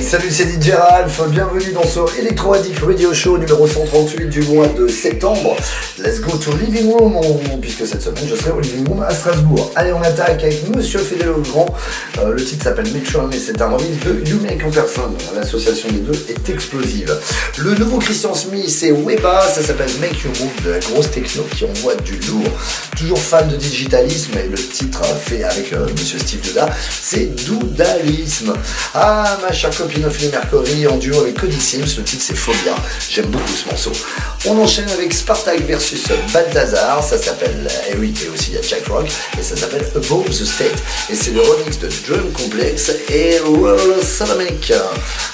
[0.00, 1.20] Salut, c'est DJ Ralph.
[1.30, 5.56] Bienvenue dans ce Electro Addict Radio Show numéro 138 du mois de septembre.
[5.98, 7.14] Let's go to Living Room,
[7.58, 9.72] puisque cette semaine je serai au Living Room à Strasbourg.
[9.76, 11.74] Allez, on attaque avec Monsieur Fédé Grand.
[12.18, 15.14] Euh, le titre s'appelle Metron et c'est un remix de You Make en personne.
[15.34, 17.18] L'association des deux est explosive.
[17.56, 21.44] Le nouveau Christian Smith, c'est Weba, ça s'appelle Make You Move, de la grosse techno
[21.56, 22.52] qui envoie du lourd.
[22.94, 28.52] Toujours fan de digitalisme et le titre fait avec euh, Monsieur Steve Duda, c'est Doudalisme.
[28.92, 32.74] Ah, ma chère copine Ophélie Mercury en duo avec Cody Sims, le titre c'est Phobia.
[33.08, 33.92] J'aime beaucoup ce morceau.
[34.44, 35.85] On enchaîne avec Spartak versus
[36.32, 39.08] Balthazar, ça s'appelle, et et aussi il y a Jack Rock,
[39.38, 40.82] et ça s'appelle Above the State.
[41.10, 44.72] Et c'est le remix de Drum Complex et Roller Solomonic.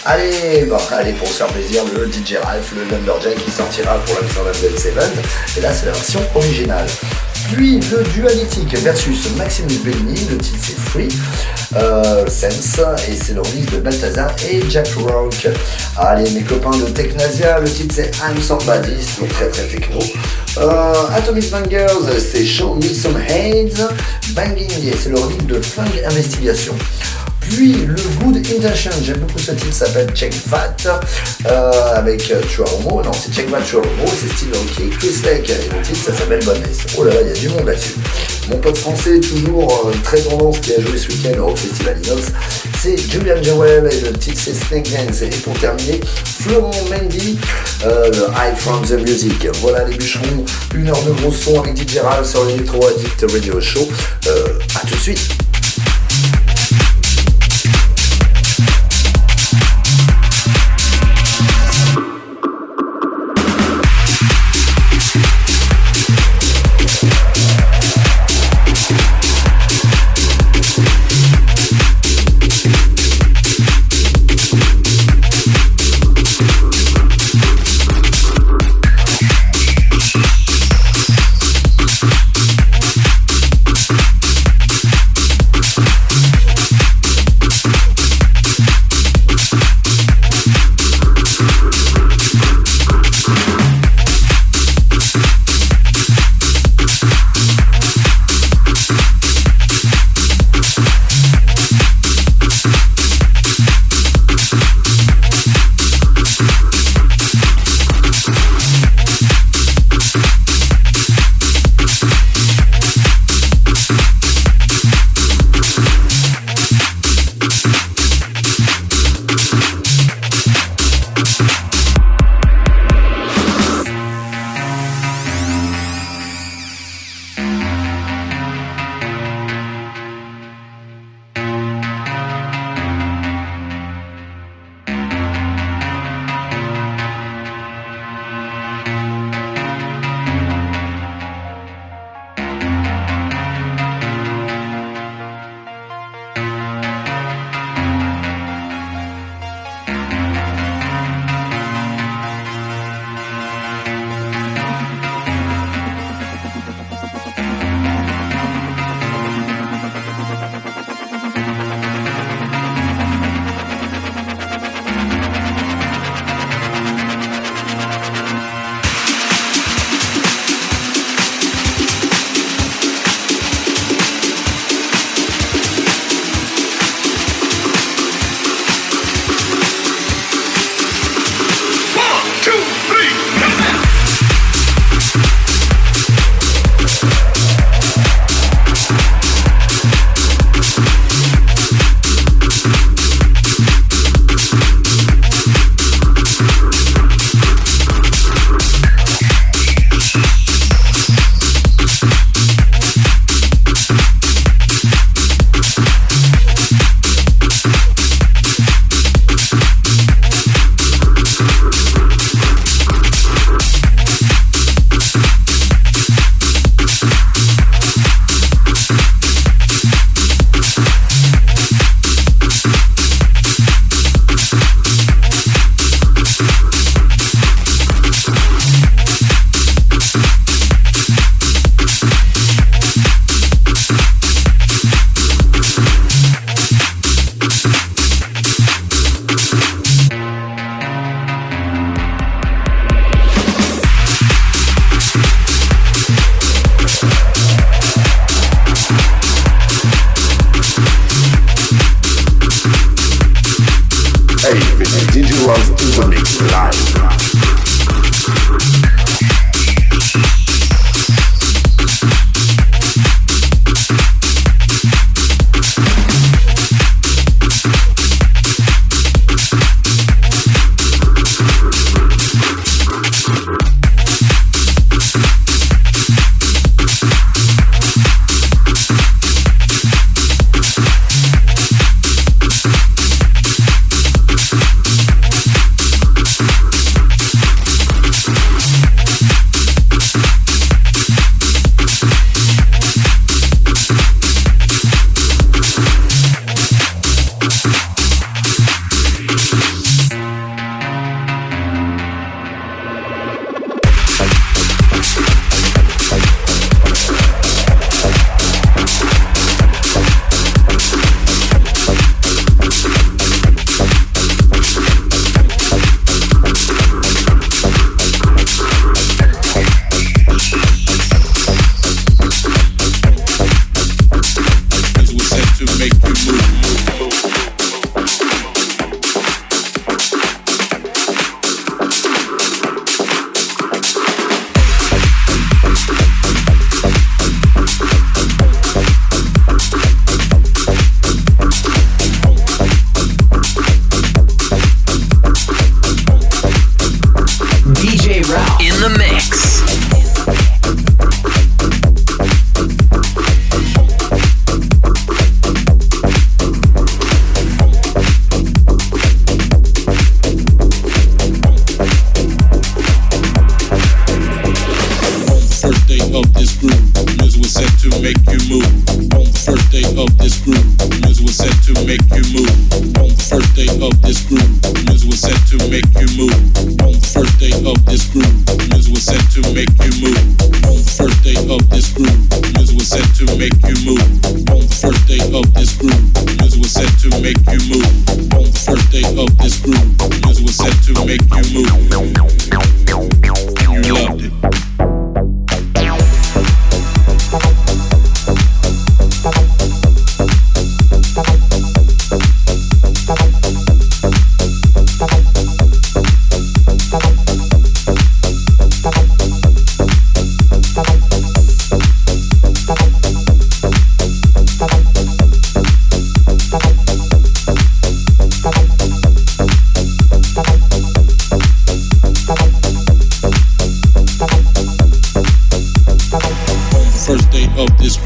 [0.05, 4.17] Allez, bon, allez, pour se faire plaisir, le DJ Ralph, le Lumberjack qui sortira pour
[4.45, 5.23] la Dance Event,
[5.57, 6.87] et là c'est la version originale.
[7.51, 11.09] Puis le Dualitic versus Maximus Bellini, le titre c'est Free
[11.77, 15.49] euh, Sense et c'est le de Balthazar et Jack Rock.
[15.97, 19.99] Allez mes copains de Technasia, le titre c'est I'm Somebody, c'est très très techno.
[20.59, 23.81] Euh, Atomic Bangers, c'est Show Me Some Hate.
[24.35, 26.75] Banging, c'est le remix de Funk Investigation.
[27.49, 30.77] Puis le Good Intention, j'aime beaucoup ce titre, s'appelle Check Vat
[31.47, 33.03] euh, avec euh, Chuaromo.
[33.03, 34.99] Non, c'est Check Vat Chuaromo, c'est style OK.
[34.99, 36.63] Chris Lake et le titre ça s'appelle Bonnes.
[36.97, 37.95] Oh là là, il y a du monde là-dessus.
[38.49, 42.23] Mon pote français, toujours euh, très tendance, qui a joué ce week-end au Festival Inox,
[42.81, 45.23] c'est Julian Joel et le titre c'est Snake Dance.
[45.23, 46.01] Et pour terminer,
[46.41, 47.39] Florent Mendy,
[47.85, 49.47] le High from the Music.
[49.61, 53.61] Voilà les bûcherons, une heure de gros son avec DJ Ral sur l'Electro Addict Radio
[53.61, 53.89] Show.
[54.27, 55.52] A tout de suite.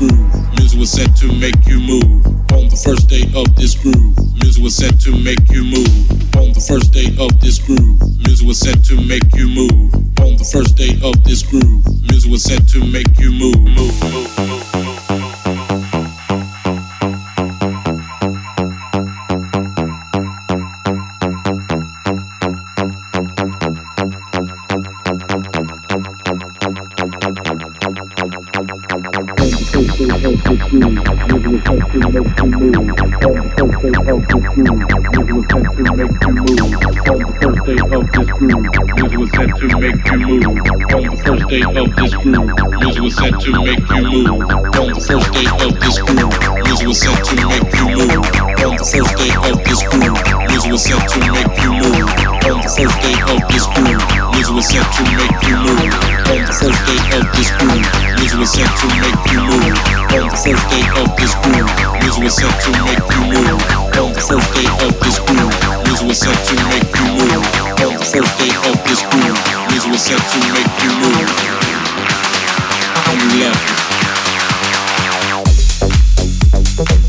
[0.08, 0.58] groove.
[0.58, 2.26] Music was set to make you move.
[2.52, 6.36] On the first day of this groove, music was set to make you move.
[6.36, 9.94] On the first day of this groove, music was set to make you move.
[10.20, 13.58] On the first day of this groove, music was set to make you move.
[13.58, 14.85] move, move, move.
[42.32, 42.80] groove.
[42.80, 44.50] Music was set to make you move.
[44.78, 46.34] On the first day of this groove.
[46.66, 48.26] Music was set to make you move.
[48.66, 50.18] On the first day of this groove.
[50.50, 52.10] Music was set to make you move.
[52.50, 54.02] On the first day of this groove.
[54.34, 55.94] Music was set to make you move.
[56.26, 57.86] On the first day of this groove.
[58.18, 59.78] Music was set to make you move.
[60.18, 61.70] On the first day of this groove.
[62.02, 63.62] Music was set to make you move.
[64.02, 65.54] On the first day of this groove.
[65.86, 67.46] Music was set to make you move.
[67.86, 69.38] On the first day of this groove.
[69.70, 71.55] Music was sent to make you move
[73.06, 73.28] how you
[76.98, 77.05] live.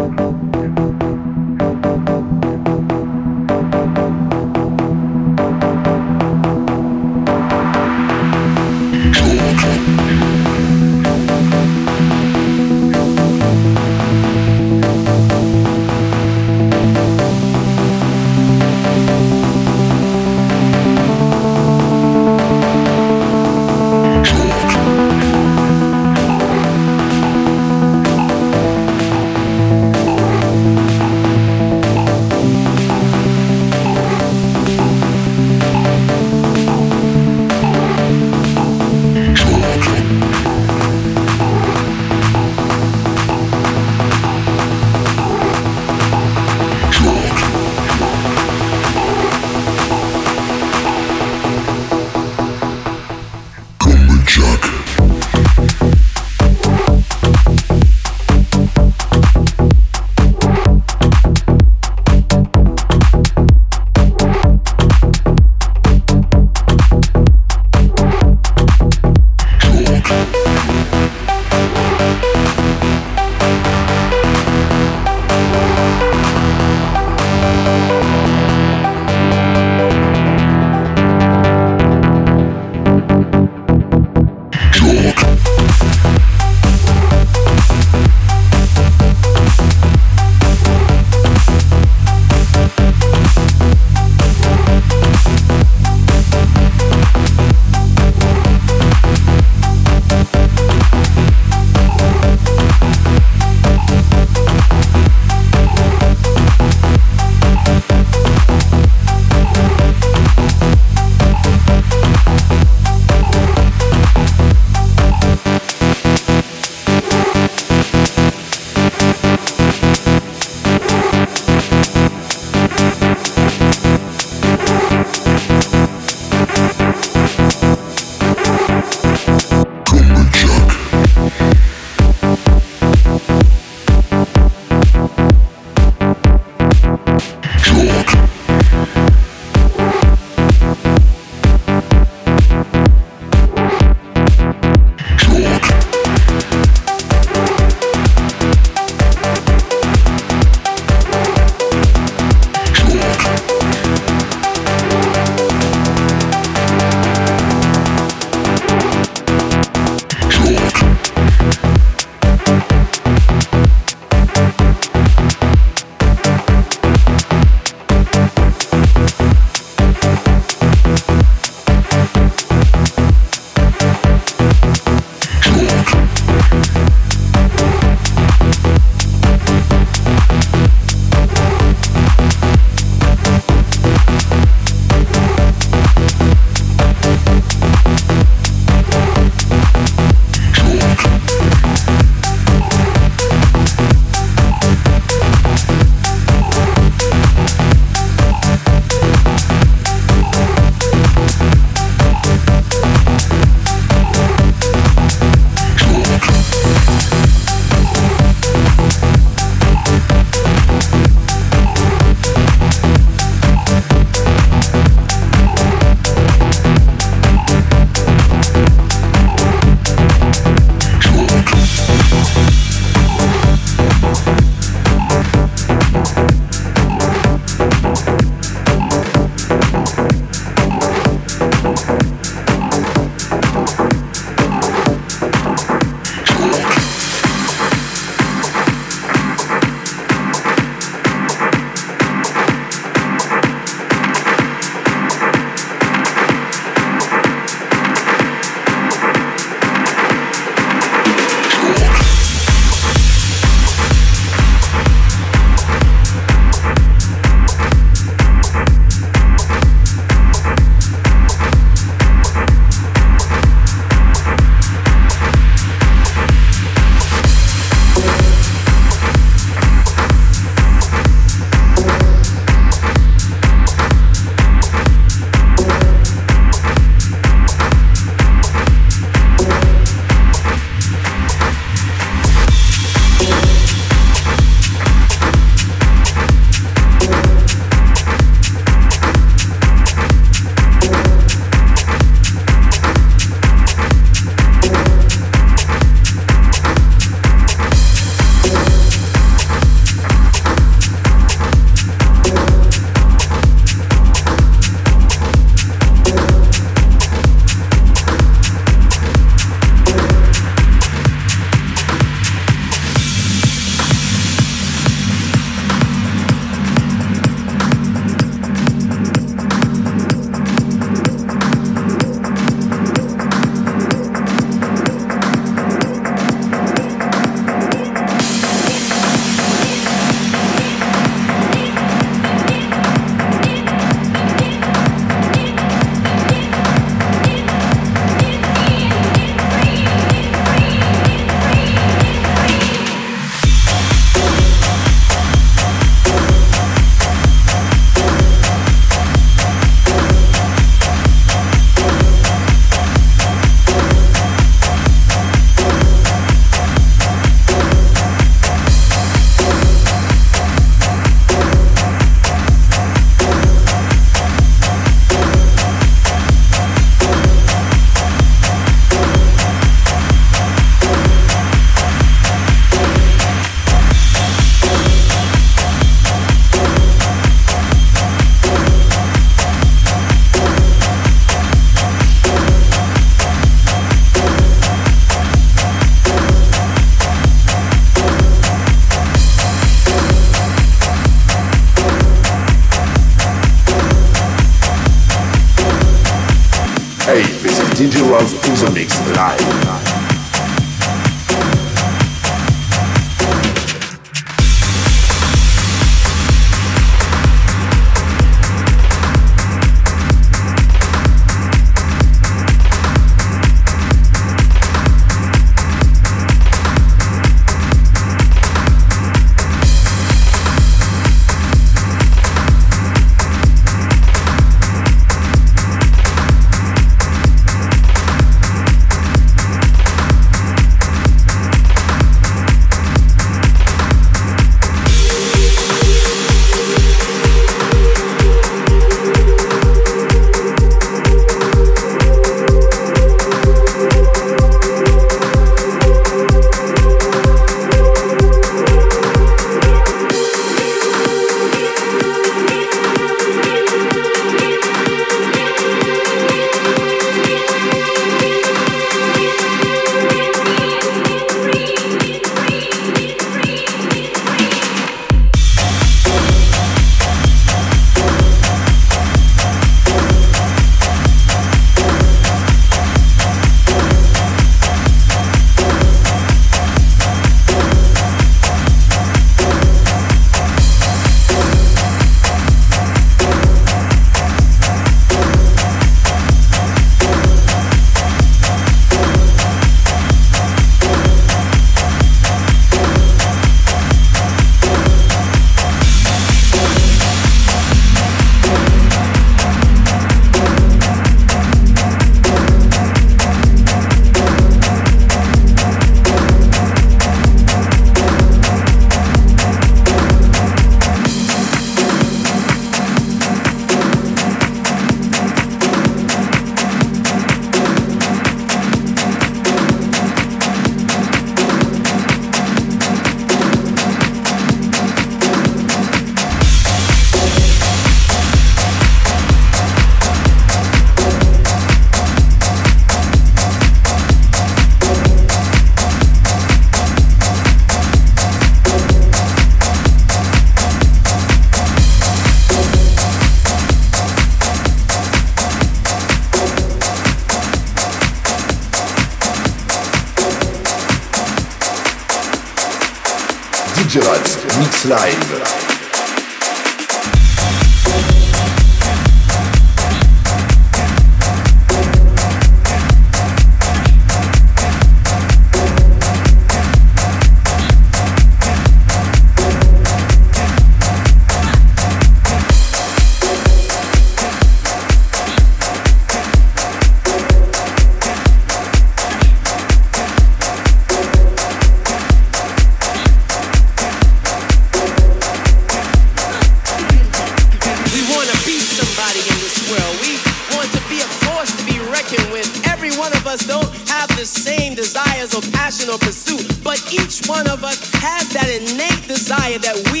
[593.31, 597.79] us don't have the same desires or passion or pursuit, but each one of us
[597.93, 600.00] has that innate desire that we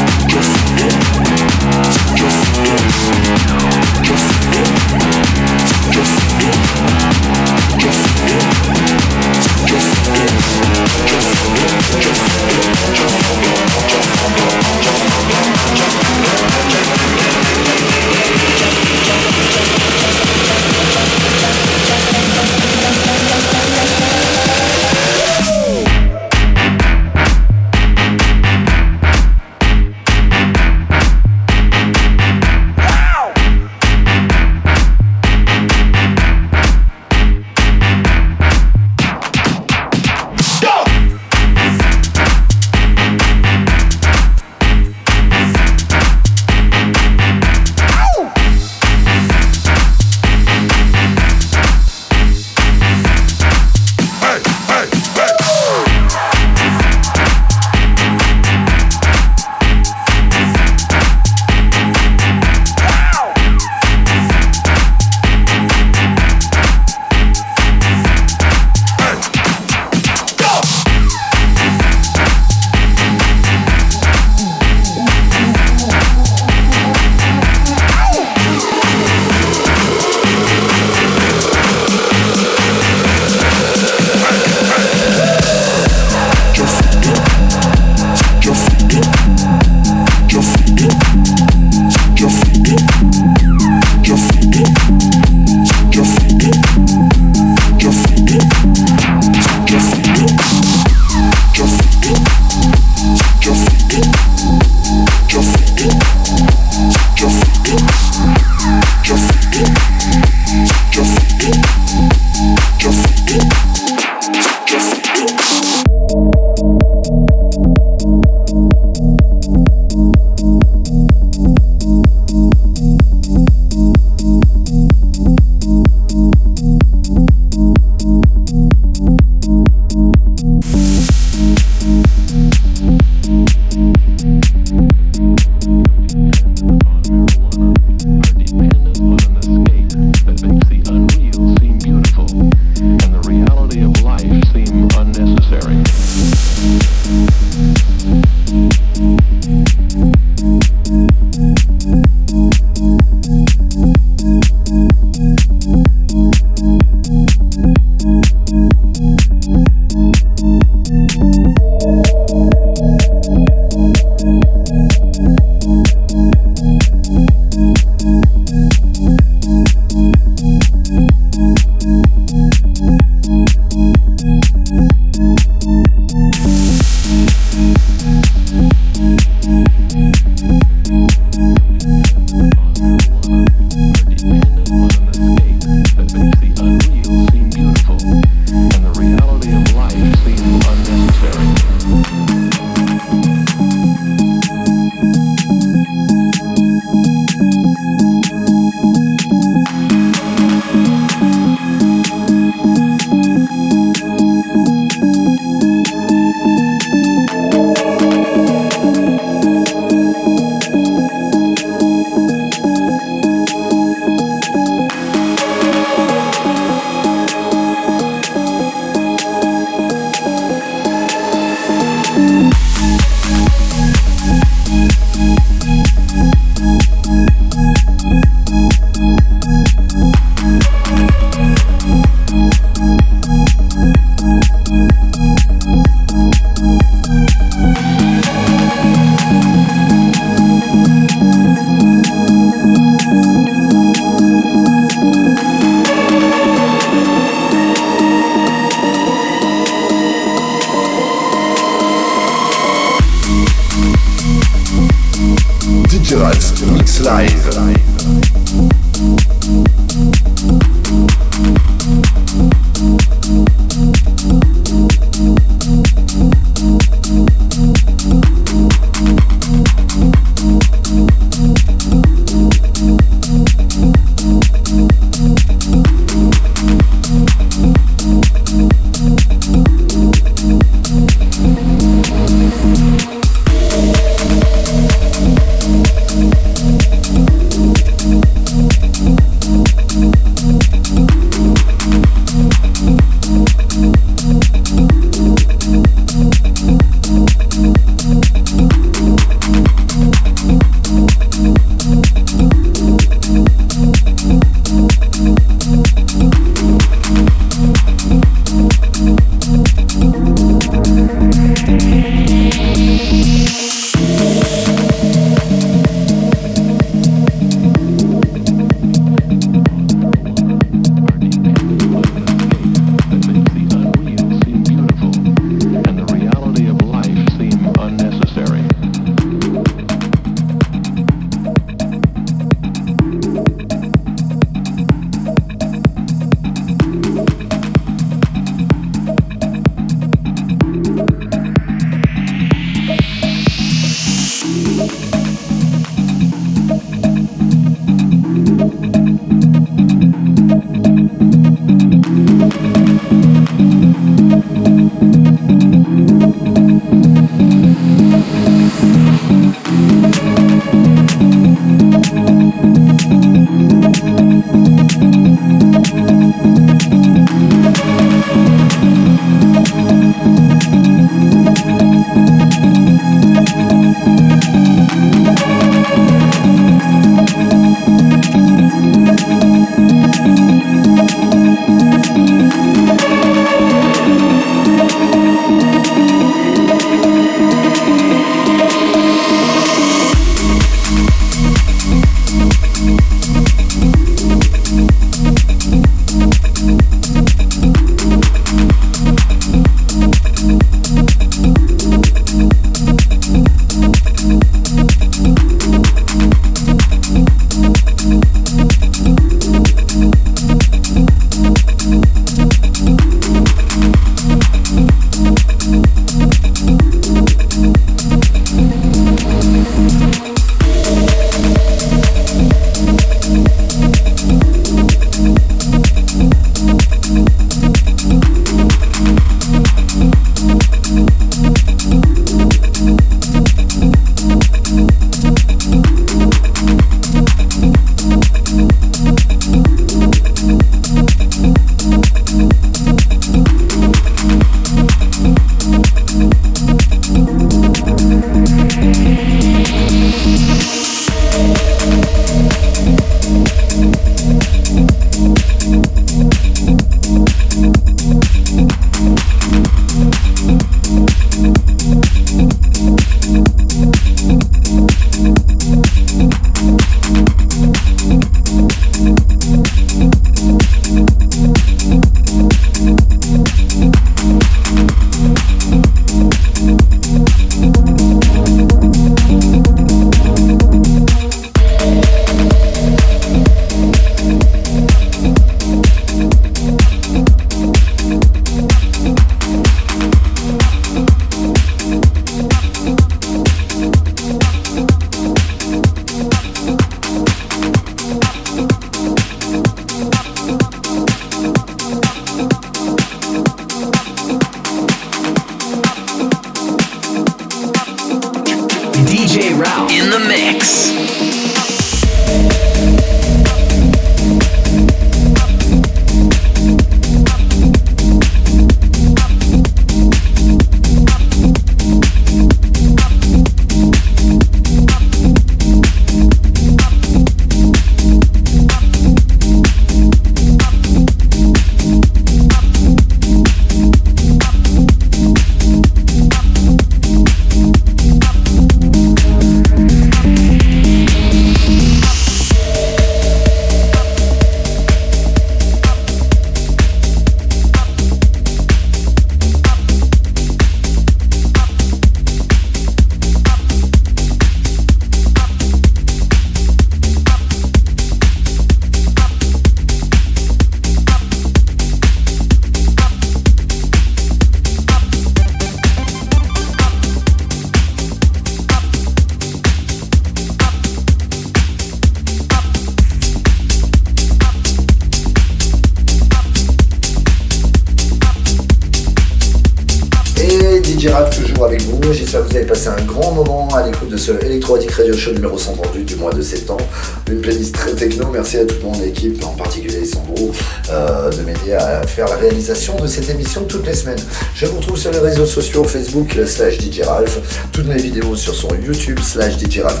[582.12, 585.16] j'espère que vous avez passé un grand moment à l'écoute de ce Electro Addict Radio
[585.16, 586.84] Show numéro 132 du mois de septembre.
[587.30, 590.52] Une playlist très techno, merci à toute mon équipe, en particulier Sandro,
[590.90, 594.18] euh, de m'aider à faire la réalisation de cette émission toutes les semaines.
[594.54, 597.38] Je vous retrouve sur les réseaux sociaux, Facebook slash DJ Ralph,
[597.72, 600.00] toutes mes vidéos sur son YouTube slash DJ Ralph.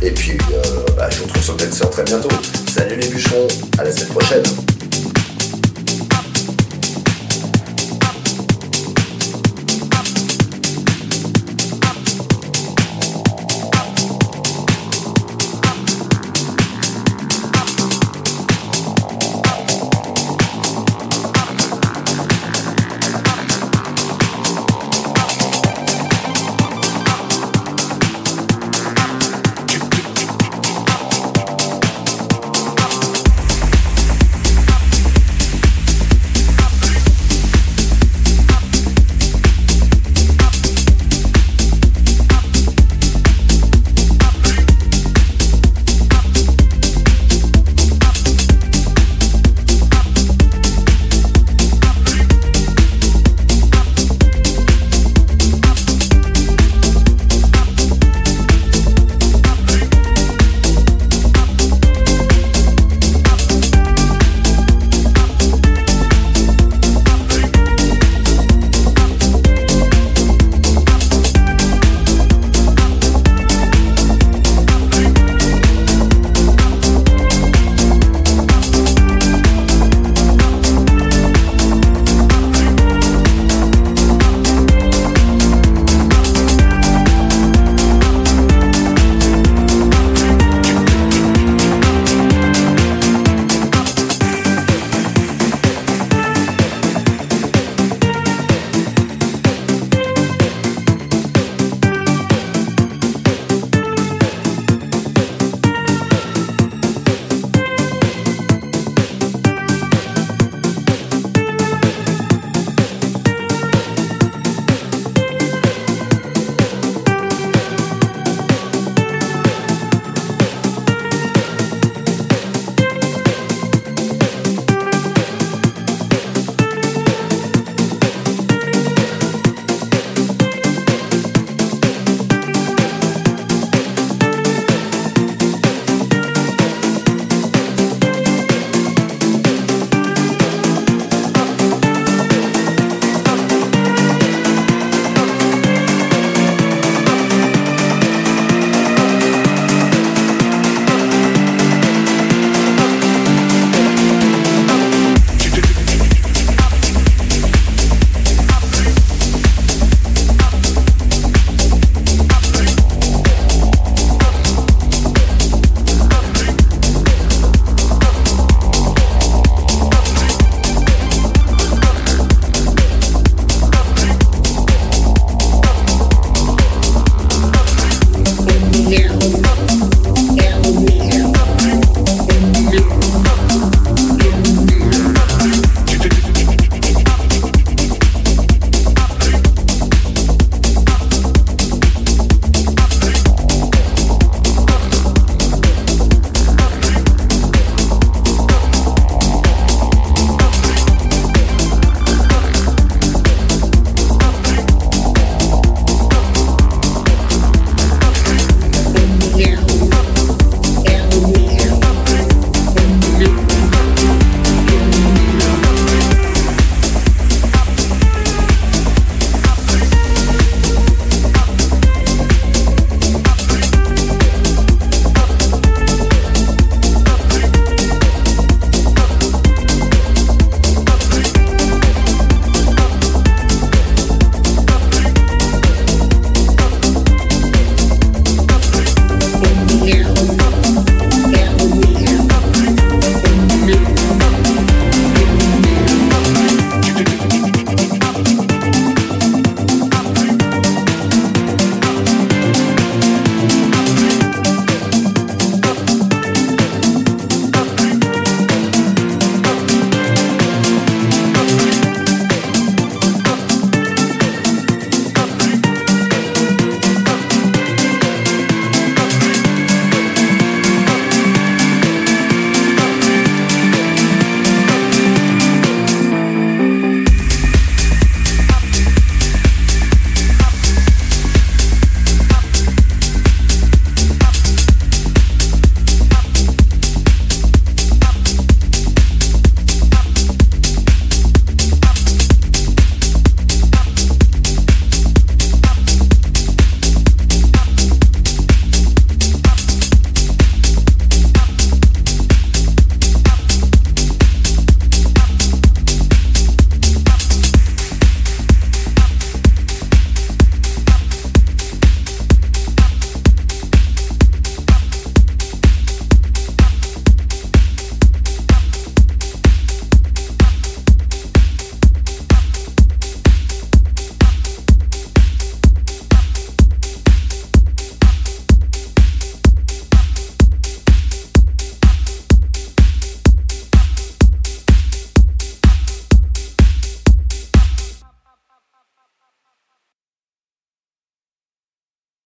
[0.00, 0.62] Et puis, euh,
[0.96, 2.28] bah, je vous retrouve sur Dancer très bientôt.
[2.72, 3.48] Salut les bûcherons,
[3.78, 4.71] à la semaine prochaine.